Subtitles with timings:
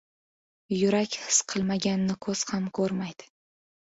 [0.79, 3.31] •Yurak his qilmaganni ko‘z ham ko‘rmaydi.